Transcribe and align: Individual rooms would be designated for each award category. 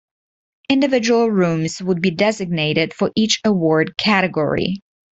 Individual 0.67 1.29
rooms 1.29 1.79
would 1.79 2.01
be 2.01 2.09
designated 2.09 2.91
for 2.91 3.11
each 3.15 3.39
award 3.45 3.95
category. 3.97 4.81